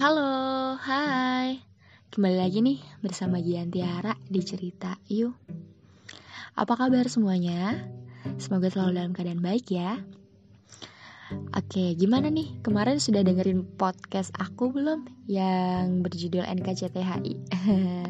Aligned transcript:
Halo, 0.00 0.80
hai. 0.80 1.60
Kembali 2.08 2.40
lagi 2.40 2.64
nih 2.64 2.80
bersama 3.04 3.36
Gian 3.36 3.68
Tiara 3.68 4.16
di 4.24 4.40
cerita 4.40 4.96
Yuk. 5.12 5.36
Apa 6.56 6.72
kabar 6.72 7.04
semuanya? 7.04 7.84
Semoga 8.40 8.72
selalu 8.72 8.96
dalam 8.96 9.12
keadaan 9.12 9.44
baik 9.44 9.68
ya. 9.68 10.00
Oke, 11.52 11.92
gimana 12.00 12.32
nih? 12.32 12.64
Kemarin 12.64 12.96
sudah 12.96 13.20
dengerin 13.20 13.76
podcast 13.76 14.32
aku 14.40 14.72
belum 14.72 15.04
yang 15.28 16.00
berjudul 16.00 16.48
NKCTHI? 16.48 17.34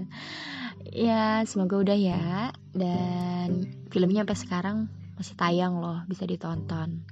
ya, 1.10 1.43
semoga 1.43 1.74
udah 1.74 1.98
ya. 1.98 2.54
Dan 2.70 3.66
filmnya 3.91 4.23
sampai 4.23 4.38
sekarang 4.38 4.79
masih 5.18 5.34
tayang 5.34 5.82
loh, 5.82 6.07
bisa 6.07 6.23
ditonton. 6.23 7.02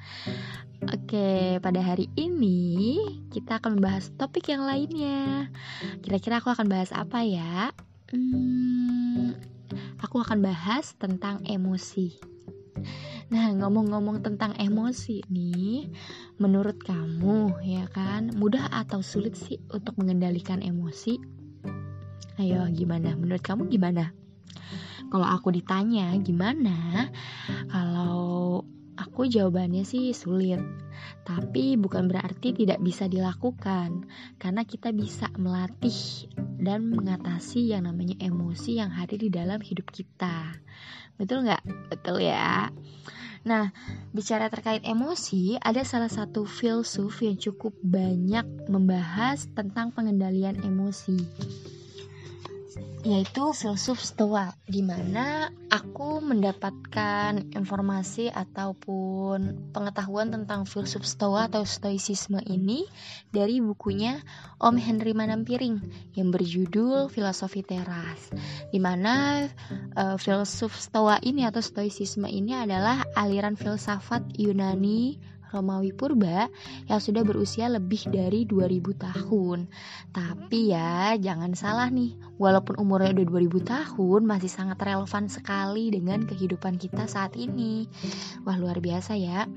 Oke, 0.87 1.59
pada 1.59 1.83
hari 1.83 2.07
ini 2.15 3.03
kita 3.35 3.59
akan 3.59 3.83
membahas 3.83 4.15
topik 4.15 4.47
yang 4.47 4.63
lainnya. 4.63 5.51
Kira-kira 6.07 6.39
aku 6.39 6.55
akan 6.55 6.71
bahas 6.71 6.95
apa 6.95 7.27
ya? 7.27 7.75
Hmm, 8.15 9.35
aku 9.99 10.23
akan 10.23 10.39
bahas 10.39 10.95
tentang 10.95 11.43
emosi. 11.43 12.15
Nah, 13.35 13.51
ngomong-ngomong 13.59 14.23
tentang 14.23 14.55
emosi 14.55 15.27
nih, 15.27 15.91
menurut 16.39 16.79
kamu 16.81 17.59
ya 17.67 17.91
kan, 17.91 18.31
mudah 18.39 18.71
atau 18.71 19.03
sulit 19.03 19.35
sih 19.35 19.59
untuk 19.75 19.99
mengendalikan 19.99 20.63
emosi? 20.63 21.19
Ayo, 22.39 22.71
gimana? 22.71 23.19
Menurut 23.19 23.43
kamu 23.43 23.67
gimana? 23.67 24.15
Kalau 25.11 25.27
aku 25.27 25.51
ditanya 25.51 26.15
gimana, 26.23 27.11
kalau 27.67 28.63
aku 28.99 29.31
jawabannya 29.31 29.87
sih 29.87 30.11
sulit. 30.11 30.59
Tapi 31.23 31.79
bukan 31.79 32.11
berarti 32.11 32.51
tidak 32.51 32.83
bisa 32.83 33.07
dilakukan, 33.07 34.11
karena 34.43 34.67
kita 34.67 34.91
bisa 34.91 35.31
melatih 35.39 36.27
dan 36.59 36.91
mengatasi 36.91 37.71
yang 37.71 37.87
namanya 37.87 38.19
emosi 38.19 38.83
yang 38.83 38.91
hadir 38.91 39.23
di 39.23 39.31
dalam 39.31 39.63
hidup 39.63 39.87
kita. 39.95 40.59
Betul 41.15 41.47
nggak? 41.47 41.63
Betul 41.95 42.27
ya. 42.27 42.75
Nah, 43.47 43.71
bicara 44.11 44.51
terkait 44.51 44.83
emosi, 44.83 45.57
ada 45.63 45.87
salah 45.87 46.11
satu 46.11 46.43
filsuf 46.43 47.23
yang 47.23 47.39
cukup 47.39 47.79
banyak 47.81 48.45
membahas 48.67 49.47
tentang 49.55 49.95
pengendalian 49.95 50.59
emosi 50.67 51.17
yaitu 53.07 53.55
filsuf 53.55 54.03
Stoa 54.03 54.51
di 54.67 54.83
mana 54.83 55.55
aku 55.71 56.19
mendapatkan 56.19 57.55
informasi 57.55 58.27
ataupun 58.27 59.71
pengetahuan 59.71 60.35
tentang 60.35 60.67
filsuf 60.67 61.07
Stoa 61.07 61.47
atau 61.47 61.63
stoicisme 61.63 62.43
ini 62.43 62.85
dari 63.31 63.63
bukunya 63.63 64.19
Om 64.59 64.77
Henry 64.77 65.15
Manampiring 65.15 65.79
yang 66.19 66.35
berjudul 66.35 67.07
Filosofi 67.07 67.63
Teras 67.63 68.35
di 68.75 68.83
mana 68.83 69.47
uh, 69.95 70.19
filsuf 70.19 70.75
Stoa 70.75 71.23
ini 71.23 71.47
atau 71.47 71.63
stoicisme 71.63 72.27
ini 72.27 72.59
adalah 72.59 73.07
aliran 73.15 73.55
filsafat 73.55 74.27
Yunani 74.35 75.38
Romawi 75.53 75.97
Purba 75.97 76.49
yang 76.87 77.01
sudah 77.01 77.25
berusia 77.25 77.69
lebih 77.73 78.09
dari 78.09 78.45
2000 78.45 79.05
tahun. 79.09 79.69
Tapi 80.13 80.73
ya, 80.73 81.17
jangan 81.17 81.57
salah 81.57 81.89
nih, 81.89 82.17
walaupun 82.37 82.77
umurnya 82.77 83.17
udah 83.17 83.27
2000 83.49 83.65
tahun, 83.65 84.21
masih 84.29 84.51
sangat 84.53 84.79
relevan 84.85 85.27
sekali 85.33 85.89
dengan 85.89 86.25
kehidupan 86.29 86.77
kita 86.77 87.09
saat 87.09 87.35
ini. 87.35 87.89
Wah, 88.45 88.61
luar 88.61 88.81
biasa 88.81 89.17
ya. 89.17 89.49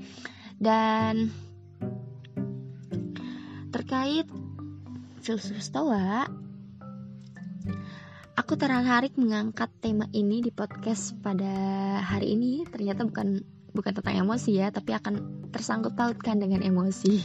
Dan 0.56 1.28
terkait 3.72 4.28
filsuf 5.22 5.58
Stoa, 5.62 6.26
aku 8.34 8.52
tertarik 8.58 9.14
mengangkat 9.16 9.70
tema 9.78 10.08
ini 10.12 10.42
di 10.42 10.50
podcast 10.50 11.14
pada 11.22 11.48
hari 12.02 12.34
ini. 12.36 12.66
Ternyata 12.68 13.06
bukan 13.06 13.51
bukan 13.72 13.92
tentang 13.96 14.20
emosi 14.20 14.60
ya, 14.60 14.68
tapi 14.72 14.92
akan 14.96 15.48
tersangkut 15.52 15.96
pautkan 15.96 16.40
dengan 16.40 16.60
emosi. 16.64 17.20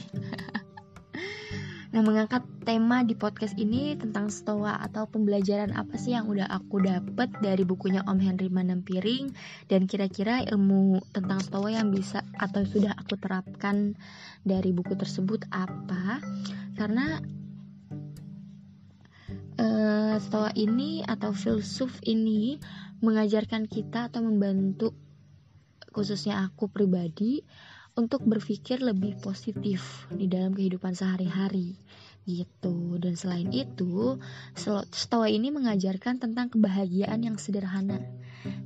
nah, 1.92 2.02
mengangkat 2.04 2.44
tema 2.68 3.04
di 3.04 3.16
podcast 3.16 3.56
ini 3.56 3.96
tentang 3.96 4.28
stoa 4.28 4.76
atau 4.80 5.08
pembelajaran 5.08 5.72
apa 5.76 5.96
sih 5.96 6.16
yang 6.16 6.28
udah 6.28 6.48
aku 6.48 6.84
dapet 6.84 7.32
dari 7.40 7.64
bukunya 7.64 8.04
Om 8.04 8.20
Henry 8.20 8.52
Manampiring 8.52 9.32
dan 9.72 9.88
kira-kira 9.88 10.44
ilmu 10.48 11.00
tentang 11.16 11.40
stoa 11.40 11.72
yang 11.72 11.92
bisa 11.92 12.24
atau 12.36 12.64
sudah 12.68 12.92
aku 12.96 13.16
terapkan 13.16 13.96
dari 14.44 14.76
buku 14.76 14.96
tersebut 15.00 15.48
apa? 15.52 16.20
Karena 16.76 17.20
uh, 19.58 20.16
stoa 20.22 20.52
ini 20.56 21.04
atau 21.04 21.34
filsuf 21.34 21.92
ini 22.06 22.58
mengajarkan 23.02 23.70
kita 23.70 24.10
atau 24.10 24.26
membantu 24.26 24.94
khususnya 25.98 26.46
aku 26.46 26.70
pribadi 26.70 27.42
untuk 27.98 28.22
berpikir 28.22 28.86
lebih 28.86 29.18
positif 29.18 30.06
di 30.14 30.30
dalam 30.30 30.54
kehidupan 30.54 30.94
sehari-hari 30.94 31.74
gitu. 32.30 33.02
Dan 33.02 33.18
selain 33.18 33.50
itu 33.50 34.22
stoa 34.94 35.26
ini 35.26 35.50
mengajarkan 35.50 36.22
tentang 36.22 36.54
kebahagiaan 36.54 37.26
yang 37.26 37.42
sederhana 37.42 37.98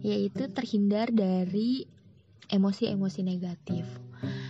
yaitu 0.04 0.52
terhindar 0.52 1.08
dari 1.16 1.88
emosi-emosi 2.52 3.24
negatif. 3.24 3.88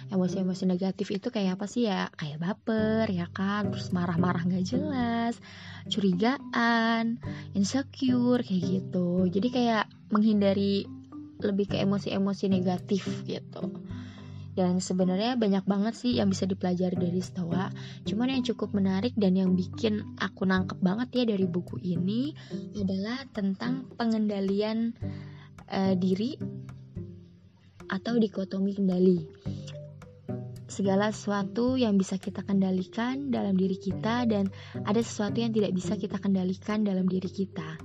Emosi-emosi 0.10 0.66
negatif 0.68 1.14
itu 1.14 1.30
kayak 1.30 1.62
apa 1.62 1.70
sih 1.70 1.86
ya? 1.86 2.10
Kayak 2.18 2.42
baper 2.42 3.06
ya 3.14 3.30
kan? 3.30 3.70
Terus 3.70 3.94
marah-marah 3.94 4.44
nggak 4.50 4.66
jelas 4.66 5.38
curigaan 5.86 7.22
insecure 7.54 8.42
kayak 8.42 8.64
gitu. 8.66 9.30
Jadi 9.30 9.48
kayak 9.54 9.86
menghindari 10.10 10.90
lebih 11.44 11.74
ke 11.74 11.78
emosi-emosi 11.82 12.46
negatif 12.48 13.06
gitu. 13.26 13.74
Dan 14.52 14.84
sebenarnya 14.84 15.40
banyak 15.40 15.64
banget 15.64 15.96
sih 15.96 16.20
yang 16.20 16.28
bisa 16.28 16.44
dipelajari 16.44 17.00
dari 17.00 17.24
Stoa. 17.24 17.72
Cuman 18.04 18.36
yang 18.36 18.44
cukup 18.44 18.76
menarik 18.76 19.16
dan 19.16 19.40
yang 19.40 19.56
bikin 19.56 20.04
aku 20.20 20.44
nangkep 20.44 20.78
banget 20.84 21.08
ya 21.16 21.24
dari 21.34 21.48
buku 21.48 21.80
ini 21.80 22.36
adalah 22.76 23.24
tentang 23.32 23.88
pengendalian 23.96 24.92
uh, 25.72 25.96
diri 25.96 26.36
atau 27.88 28.16
dikotomi 28.20 28.72
kendali 28.76 29.20
segala 30.72 31.12
sesuatu 31.12 31.76
yang 31.76 32.00
bisa 32.00 32.16
kita 32.16 32.48
kendalikan 32.48 33.28
dalam 33.28 33.60
diri 33.60 33.76
kita 33.76 34.24
dan 34.24 34.48
ada 34.88 35.04
sesuatu 35.04 35.44
yang 35.44 35.52
tidak 35.52 35.76
bisa 35.76 36.00
kita 36.00 36.16
kendalikan 36.16 36.88
dalam 36.88 37.12
diri 37.12 37.28
kita. 37.28 37.76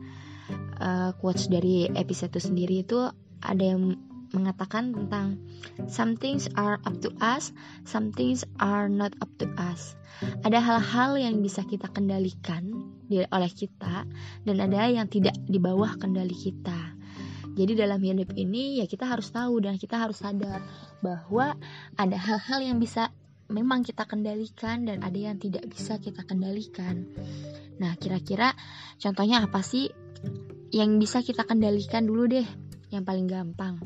Uh, 0.79 1.11
quotes 1.19 1.51
dari 1.51 1.91
episode 1.91 2.31
itu 2.31 2.47
sendiri 2.47 2.87
itu 2.87 3.11
ada 3.43 3.65
yang 3.65 3.97
mengatakan 4.35 4.91
tentang 4.93 5.39
some 5.87 6.19
things 6.19 6.51
are 6.59 6.83
up 6.83 6.99
to 7.01 7.13
us, 7.23 7.55
some 7.87 8.11
things 8.11 8.43
are 8.59 8.91
not 8.91 9.15
up 9.23 9.31
to 9.39 9.47
us. 9.57 9.95
Ada 10.43 10.59
hal-hal 10.59 11.21
yang 11.21 11.45
bisa 11.45 11.63
kita 11.63 11.93
kendalikan 11.93 12.73
oleh 13.09 13.53
kita 13.53 14.09
dan 14.43 14.57
ada 14.59 14.89
yang 14.89 15.07
tidak 15.07 15.37
di 15.45 15.61
bawah 15.61 15.95
kendali 16.01 16.35
kita. 16.35 16.97
Jadi 17.57 17.73
dalam 17.73 18.01
hidup 18.05 18.37
ini 18.37 18.85
ya 18.85 18.87
kita 18.89 19.09
harus 19.09 19.33
tahu 19.33 19.65
dan 19.65 19.81
kita 19.81 19.97
harus 19.97 20.21
sadar 20.21 20.61
bahwa 21.01 21.57
ada 21.97 22.17
hal-hal 22.21 22.61
yang 22.61 22.77
bisa 22.77 23.09
memang 23.49 23.87
kita 23.87 24.05
kendalikan 24.05 24.85
dan 24.85 25.01
ada 25.01 25.17
yang 25.17 25.41
tidak 25.41 25.65
bisa 25.71 25.97
kita 25.97 26.27
kendalikan. 26.27 27.09
Nah, 27.81 27.97
kira-kira 27.97 28.53
contohnya 29.01 29.47
apa 29.47 29.65
sih 29.65 29.89
yang 30.75 30.99
bisa 31.01 31.23
kita 31.25 31.49
kendalikan 31.49 32.05
dulu 32.05 32.29
deh 32.29 32.66
yang 32.91 33.03
paling 33.03 33.27
gampang. 33.27 33.81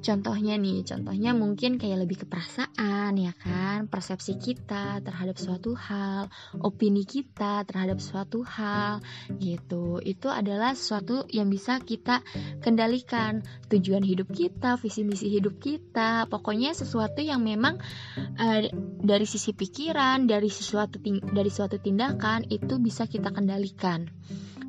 Contohnya 0.00 0.56
nih 0.56 0.80
contohnya 0.84 1.36
mungkin 1.36 1.76
kayak 1.76 2.08
lebih 2.08 2.24
ke 2.24 2.26
perasaan 2.28 3.12
ya 3.20 3.32
kan? 3.36 3.84
Persepsi 3.88 4.40
kita 4.40 5.04
terhadap 5.04 5.36
suatu 5.36 5.76
hal 5.76 6.32
opini 6.64 7.04
kita 7.04 7.68
terhadap 7.68 8.00
suatu 8.00 8.40
hal 8.44 9.04
gitu. 9.36 10.00
Itu 10.00 10.32
adalah 10.32 10.72
sesuatu 10.72 11.28
yang 11.28 11.52
bisa 11.52 11.80
kita 11.84 12.24
kendalikan. 12.64 13.44
Tujuan 13.68 14.04
hidup 14.04 14.32
kita 14.32 14.80
visi 14.80 15.04
misi 15.04 15.28
hidup 15.28 15.60
kita 15.60 16.32
pokoknya 16.32 16.72
sesuatu 16.72 17.20
yang 17.20 17.44
memang 17.44 17.76
uh, 18.16 18.60
dari 19.04 19.26
sisi 19.28 19.52
pikiran 19.52 20.24
dari 20.24 20.48
sesuatu 20.48 20.96
dari 21.32 21.50
suatu 21.52 21.76
tindakan 21.76 22.48
itu 22.48 22.80
bisa 22.80 23.04
kita 23.04 23.34
kendalikan 23.34 24.08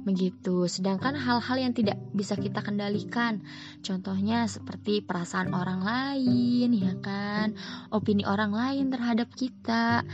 begitu. 0.05 0.69
Sedangkan 0.69 1.17
hal-hal 1.17 1.57
yang 1.57 1.73
tidak 1.73 1.97
bisa 2.13 2.37
kita 2.37 2.61
kendalikan, 2.61 3.41
contohnya 3.81 4.45
seperti 4.45 5.01
perasaan 5.01 5.51
orang 5.51 5.81
lain, 5.81 6.69
ya 6.71 6.93
kan, 7.01 7.57
opini 7.89 8.23
orang 8.23 8.53
lain 8.53 8.93
terhadap 8.93 9.33
kita, 9.33 10.05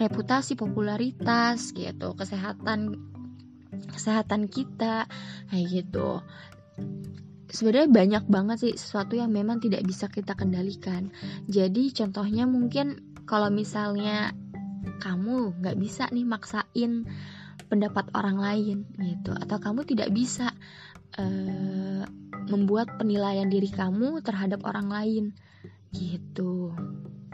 reputasi, 0.00 0.56
popularitas, 0.56 1.70
gitu, 1.76 2.16
kesehatan, 2.16 2.96
kesehatan 3.92 4.48
kita, 4.48 5.06
kayak 5.52 5.66
gitu. 5.70 6.24
Sebenarnya 7.54 7.86
banyak 7.86 8.24
banget 8.26 8.56
sih 8.66 8.74
sesuatu 8.74 9.14
yang 9.14 9.30
memang 9.30 9.62
tidak 9.62 9.86
bisa 9.86 10.10
kita 10.10 10.34
kendalikan. 10.34 11.14
Jadi 11.46 11.94
contohnya 11.94 12.50
mungkin 12.50 13.14
kalau 13.30 13.46
misalnya 13.52 14.34
kamu 14.98 15.62
nggak 15.62 15.76
bisa 15.78 16.10
nih 16.10 16.26
maksain 16.26 17.06
pendapat 17.74 18.06
orang 18.14 18.38
lain 18.38 18.78
gitu. 19.02 19.34
Atau 19.34 19.58
kamu 19.58 19.82
tidak 19.82 20.14
bisa 20.14 20.54
uh, 21.18 22.02
membuat 22.46 22.94
penilaian 22.94 23.50
diri 23.50 23.66
kamu 23.66 24.22
terhadap 24.22 24.62
orang 24.62 24.86
lain 24.86 25.24
gitu. 25.90 26.70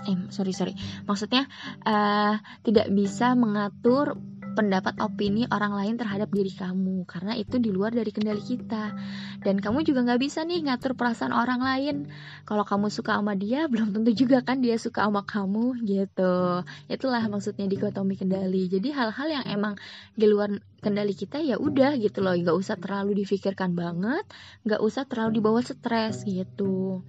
Eh 0.09 0.33
sorry 0.33 0.57
sorry. 0.57 0.73
Maksudnya 1.05 1.45
uh, 1.85 2.41
tidak 2.65 2.89
bisa 2.89 3.37
mengatur 3.37 4.17
pendapat 4.53 4.99
opini 4.99 5.47
orang 5.49 5.73
lain 5.73 5.95
terhadap 5.97 6.29
diri 6.31 6.51
kamu. 6.53 7.07
Karena 7.07 7.39
itu 7.39 7.57
di 7.57 7.71
luar 7.71 7.95
dari 7.95 8.11
kendali 8.11 8.43
kita. 8.43 8.95
Dan 9.41 9.63
kamu 9.63 9.87
juga 9.87 10.05
nggak 10.05 10.21
bisa 10.21 10.43
nih 10.45 10.67
ngatur 10.67 10.99
perasaan 10.99 11.33
orang 11.33 11.61
lain. 11.63 11.97
Kalau 12.45 12.67
kamu 12.67 12.93
suka 12.93 13.17
sama 13.19 13.39
dia 13.39 13.67
belum 13.73 13.95
tentu 13.95 14.11
juga 14.13 14.43
kan 14.43 14.61
dia 14.61 14.77
suka 14.77 15.07
sama 15.07 15.23
kamu 15.25 15.83
gitu. 15.87 16.67
Itulah 16.91 17.23
maksudnya 17.31 17.71
dikotomi 17.71 18.19
kendali. 18.19 18.67
Jadi 18.69 18.91
hal-hal 18.91 19.29
yang 19.31 19.45
emang 19.47 19.75
di 20.15 20.27
luar 20.27 20.51
kendali 20.81 21.15
kita 21.15 21.41
ya 21.41 21.57
udah 21.57 21.97
gitu 21.97 22.21
loh. 22.21 22.35
Nggak 22.35 22.57
usah 22.57 22.77
terlalu 22.77 23.25
difikirkan 23.25 23.73
banget. 23.73 24.27
Nggak 24.67 24.81
usah 24.83 25.07
terlalu 25.07 25.41
dibawa 25.41 25.61
stres 25.63 26.27
gitu. 26.27 27.07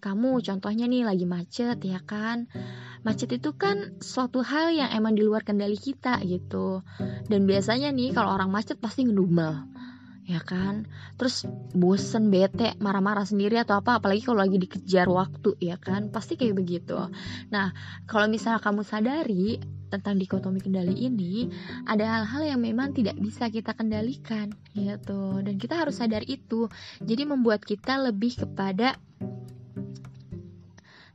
Kamu 0.00 0.40
contohnya 0.40 0.88
nih 0.88 1.04
lagi 1.04 1.28
macet 1.28 1.76
ya 1.84 2.00
kan 2.00 2.48
macet 3.00 3.32
itu 3.32 3.56
kan 3.56 3.96
suatu 4.00 4.44
hal 4.44 4.72
yang 4.76 4.90
emang 4.92 5.16
di 5.16 5.24
luar 5.24 5.44
kendali 5.46 5.76
kita 5.76 6.20
gitu. 6.24 6.84
Dan 7.28 7.48
biasanya 7.48 7.88
nih 7.92 8.12
kalau 8.12 8.36
orang 8.36 8.52
macet 8.52 8.76
pasti 8.76 9.08
ngedumel 9.08 9.70
ya 10.30 10.38
kan? 10.46 10.86
Terus 11.18 11.42
bosen 11.74 12.30
bete 12.30 12.78
marah-marah 12.78 13.26
sendiri 13.26 13.58
atau 13.58 13.82
apa 13.82 13.98
apalagi 13.98 14.22
kalau 14.22 14.46
lagi 14.46 14.62
dikejar 14.62 15.10
waktu 15.10 15.58
ya 15.58 15.74
kan? 15.74 16.14
Pasti 16.14 16.38
kayak 16.38 16.54
begitu. 16.54 16.94
Nah 17.50 17.74
kalau 18.06 18.30
misalnya 18.30 18.62
kamu 18.62 18.86
sadari 18.86 19.58
tentang 19.90 20.22
dikotomi 20.22 20.62
kendali 20.62 20.94
ini 20.94 21.50
ada 21.82 22.22
hal-hal 22.22 22.54
yang 22.54 22.60
memang 22.62 22.94
tidak 22.94 23.18
bisa 23.18 23.50
kita 23.50 23.74
kendalikan 23.74 24.54
gitu. 24.70 25.42
Dan 25.42 25.58
kita 25.58 25.82
harus 25.82 25.98
sadar 25.98 26.22
itu. 26.22 26.70
Jadi 27.02 27.26
membuat 27.26 27.66
kita 27.66 27.98
lebih 27.98 28.46
kepada 28.46 28.94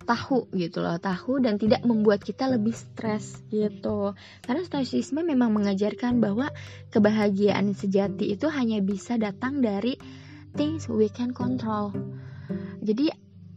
tahu 0.05 0.47
gitu 0.53 0.85
loh 0.85 1.01
tahu 1.01 1.41
dan 1.41 1.57
tidak 1.57 1.81
membuat 1.81 2.21
kita 2.21 2.45
lebih 2.47 2.71
stres 2.71 3.41
gitu. 3.49 4.13
Karena 4.45 4.61
stoicisme 4.63 5.25
memang 5.25 5.51
mengajarkan 5.51 6.21
bahwa 6.21 6.53
kebahagiaan 6.93 7.73
sejati 7.73 8.37
itu 8.37 8.47
hanya 8.47 8.79
bisa 8.85 9.17
datang 9.17 9.59
dari 9.59 9.97
things 10.53 10.87
we 10.87 11.09
can 11.09 11.33
control. 11.33 11.91
Jadi 12.85 13.09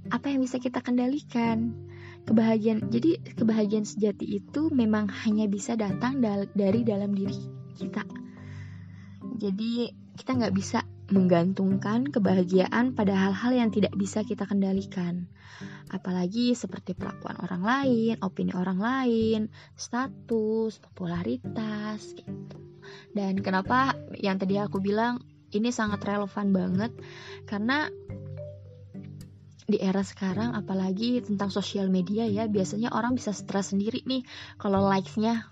apa 0.09 0.33
yang 0.33 0.41
bisa 0.41 0.57
kita 0.57 0.81
kendalikan? 0.81 1.77
Kebahagiaan 2.25 2.89
jadi 2.89 3.21
kebahagiaan 3.37 3.85
sejati 3.89 4.41
itu 4.41 4.73
memang 4.73 5.09
hanya 5.25 5.49
bisa 5.49 5.77
datang 5.77 6.21
dari 6.53 6.81
dalam 6.85 7.13
diri 7.13 7.37
kita. 7.77 8.05
Jadi 9.39 9.89
kita 10.19 10.35
nggak 10.35 10.55
bisa 10.57 10.83
menggantungkan 11.09 12.13
kebahagiaan 12.13 12.93
pada 12.93 13.17
hal-hal 13.17 13.53
yang 13.57 13.71
tidak 13.73 13.97
bisa 13.97 14.21
kita 14.25 14.45
kendalikan. 14.45 15.29
Apalagi 15.89 16.53
seperti 16.53 16.93
perlakuan 16.93 17.41
orang 17.41 17.63
lain, 17.65 18.15
opini 18.21 18.53
orang 18.53 18.79
lain, 18.79 19.41
status, 19.75 20.77
popularitas 20.79 22.13
gitu. 22.13 22.59
Dan 23.17 23.41
kenapa 23.41 23.97
yang 24.21 24.37
tadi 24.37 24.61
aku 24.61 24.81
bilang 24.85 25.25
ini 25.49 25.73
sangat 25.73 26.05
relevan 26.05 26.53
banget 26.53 26.93
karena 27.49 27.89
di 29.69 29.77
era 29.85 30.01
sekarang 30.01 30.57
apalagi 30.57 31.21
tentang 31.21 31.53
sosial 31.53 31.93
media 31.93 32.25
ya 32.25 32.49
biasanya 32.49 32.89
orang 32.89 33.13
bisa 33.13 33.37
stres 33.37 33.77
sendiri 33.77 34.01
nih 34.09 34.25
kalau 34.57 34.81
likesnya 34.89 35.45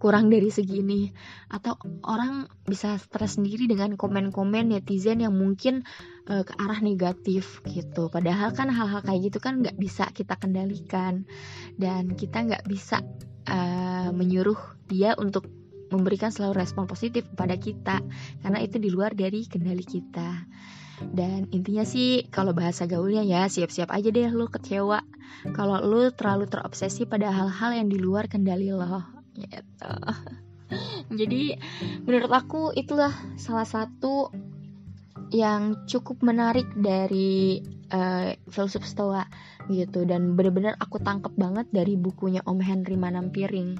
kurang 0.00 0.32
dari 0.32 0.48
segini. 0.48 1.12
Atau 1.52 1.76
orang 2.06 2.48
bisa 2.64 2.96
stres 2.96 3.36
sendiri 3.36 3.68
dengan 3.68 3.98
komen-komen 3.98 4.72
netizen 4.72 5.20
yang 5.20 5.36
mungkin 5.36 5.84
uh, 6.32 6.48
ke 6.48 6.54
arah 6.56 6.80
negatif 6.80 7.60
gitu. 7.68 8.08
Padahal 8.08 8.56
kan 8.56 8.72
hal-hal 8.72 9.04
kayak 9.04 9.28
gitu 9.28 9.38
kan 9.42 9.60
nggak 9.60 9.76
bisa 9.76 10.08
kita 10.16 10.38
kendalikan. 10.40 11.28
Dan 11.76 12.16
kita 12.16 12.48
nggak 12.48 12.64
bisa 12.64 13.04
uh, 13.50 14.10
menyuruh 14.16 14.56
dia 14.88 15.12
untuk 15.20 15.44
memberikan 15.92 16.32
selalu 16.32 16.64
respon 16.64 16.88
positif 16.88 17.28
kepada 17.36 17.60
kita. 17.60 18.00
Karena 18.40 18.64
itu 18.64 18.80
di 18.80 18.88
luar 18.88 19.12
dari 19.12 19.44
kendali 19.44 19.84
kita 19.84 20.46
dan 21.14 21.46
intinya 21.54 21.86
sih 21.86 22.26
kalau 22.28 22.50
bahasa 22.50 22.84
gaulnya 22.90 23.22
ya 23.22 23.46
siap-siap 23.46 23.90
aja 23.90 24.08
deh 24.10 24.28
lu 24.30 24.50
kecewa. 24.50 25.02
Kalau 25.54 25.78
lu 25.84 26.10
terlalu 26.10 26.50
terobsesi 26.50 27.06
pada 27.06 27.30
hal-hal 27.30 27.70
yang 27.78 27.88
di 27.88 27.98
luar 28.00 28.26
kendali 28.26 28.74
lo 28.74 28.82
gitu. 29.38 29.94
Jadi 31.18 31.54
menurut 32.04 32.32
aku 32.32 32.62
itulah 32.74 33.14
salah 33.38 33.64
satu 33.64 34.34
yang 35.28 35.84
cukup 35.84 36.24
menarik 36.24 36.66
dari 36.74 37.62
uh, 37.92 38.34
filsuf 38.50 38.82
stoa 38.82 39.24
gitu. 39.70 40.02
Dan 40.02 40.34
bener-bener 40.34 40.74
aku 40.82 40.98
tangkep 40.98 41.38
banget 41.38 41.66
dari 41.70 41.94
bukunya 41.94 42.42
Om 42.42 42.58
Henry 42.58 42.98
Manampiring. 42.98 43.78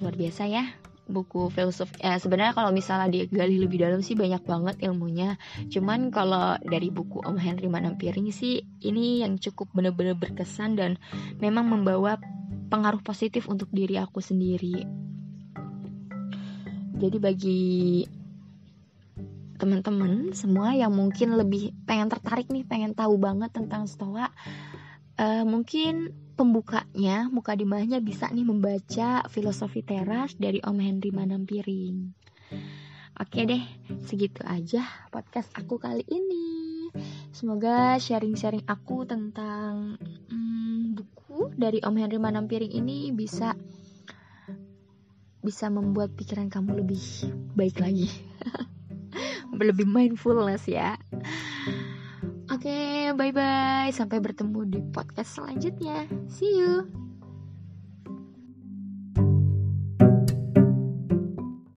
Luar 0.00 0.14
biasa 0.18 0.50
ya 0.50 0.64
buku 1.10 1.50
filsuf 1.50 1.90
ya 1.98 2.14
sebenarnya 2.16 2.54
kalau 2.54 2.70
misalnya 2.70 3.10
digali 3.10 3.58
lebih 3.58 3.82
dalam 3.82 4.00
sih 4.00 4.14
banyak 4.14 4.42
banget 4.46 4.76
ilmunya. 4.86 5.36
Cuman 5.68 6.14
kalau 6.14 6.56
dari 6.62 6.88
buku 6.88 7.22
Om 7.22 7.36
Henry 7.38 7.66
Manampiring 7.66 8.30
sih 8.30 8.62
ini 8.82 9.26
yang 9.26 9.36
cukup 9.38 9.70
bener-bener 9.74 10.14
berkesan 10.14 10.78
dan 10.78 11.00
memang 11.42 11.66
membawa 11.68 12.18
pengaruh 12.70 13.02
positif 13.04 13.50
untuk 13.50 13.68
diri 13.74 13.98
aku 13.98 14.22
sendiri. 14.22 14.86
Jadi 17.02 17.18
bagi 17.18 17.62
teman-teman 19.62 20.34
semua 20.34 20.74
yang 20.74 20.90
mungkin 20.90 21.38
lebih 21.38 21.70
pengen 21.86 22.10
tertarik 22.10 22.50
nih 22.50 22.66
pengen 22.66 22.98
tahu 22.98 23.14
banget 23.14 23.54
tentang 23.54 23.86
stoa 23.86 24.26
uh, 25.22 25.44
mungkin 25.46 26.10
pembukanya 26.42 27.30
muka 27.30 27.54
di 27.54 27.62
bawahnya 27.62 28.02
bisa 28.02 28.26
nih 28.26 28.42
membaca 28.42 29.22
filosofi 29.30 29.86
teras 29.86 30.34
dari 30.34 30.58
Om 30.58 30.74
Henry 30.82 31.14
Manampiring. 31.14 32.10
Oke 33.14 33.46
deh, 33.46 33.62
segitu 34.10 34.42
aja 34.42 34.82
podcast 35.14 35.54
aku 35.54 35.78
kali 35.78 36.02
ini. 36.10 36.90
Semoga 37.30 37.94
sharing-sharing 37.94 38.66
aku 38.66 39.06
tentang 39.06 39.94
hmm, 40.02 40.98
buku 40.98 41.54
dari 41.54 41.78
Om 41.78 41.94
Henry 41.94 42.18
Manampiring 42.18 42.74
ini 42.74 43.14
bisa 43.14 43.54
bisa 45.46 45.70
membuat 45.70 46.10
pikiran 46.18 46.50
kamu 46.50 46.82
lebih 46.82 47.02
baik 47.54 47.78
lagi. 47.78 48.10
lebih 49.62 49.86
mindfulness 49.86 50.66
ya. 50.66 50.98
Bye 53.12 53.32
bye. 53.32 53.90
Sampai 53.92 54.18
bertemu 54.18 54.60
di 54.68 54.80
podcast 54.92 55.36
selanjutnya. 55.36 56.08
See 56.28 56.56
you. 56.56 57.11